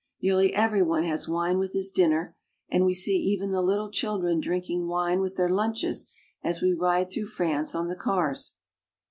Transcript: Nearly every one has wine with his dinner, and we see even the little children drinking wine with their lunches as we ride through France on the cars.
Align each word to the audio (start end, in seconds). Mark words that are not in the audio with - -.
Nearly 0.19 0.51
every 0.55 0.81
one 0.81 1.03
has 1.03 1.27
wine 1.29 1.59
with 1.59 1.73
his 1.73 1.91
dinner, 1.91 2.35
and 2.69 2.85
we 2.85 2.93
see 2.95 3.17
even 3.17 3.51
the 3.51 3.61
little 3.61 3.91
children 3.91 4.39
drinking 4.39 4.87
wine 4.87 5.21
with 5.21 5.35
their 5.35 5.47
lunches 5.47 6.09
as 6.43 6.59
we 6.59 6.73
ride 6.73 7.11
through 7.11 7.27
France 7.27 7.75
on 7.75 7.87
the 7.87 7.95
cars. 7.95 8.55